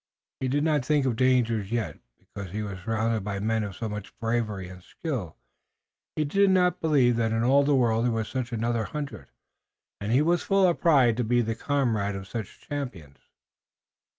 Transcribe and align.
He 0.39 0.47
did 0.47 0.63
not 0.63 0.83
think 0.83 1.05
of 1.05 1.15
danger 1.15 1.61
yet, 1.61 1.99
because 2.17 2.49
he 2.51 2.63
was 2.63 2.79
surrounded 2.79 3.23
by 3.23 3.37
men 3.39 3.63
of 3.63 3.75
so 3.75 3.87
much 3.87 4.17
bravery 4.17 4.67
and 4.67 4.81
skill. 4.81 5.35
He 6.15 6.25
did 6.25 6.49
not 6.49 6.81
believe 6.81 7.17
that 7.17 7.31
in 7.31 7.43
all 7.43 7.61
the 7.63 7.75
world 7.75 8.05
there 8.05 8.11
was 8.11 8.27
such 8.27 8.51
another 8.51 8.85
hundred, 8.85 9.27
and 9.99 10.11
he 10.11 10.23
was 10.23 10.41
full 10.41 10.65
of 10.67 10.81
pride 10.81 11.17
to 11.17 11.23
be 11.23 11.43
the 11.43 11.53
comrade 11.53 12.15
of 12.15 12.27
such 12.27 12.67
champions. 12.67 13.19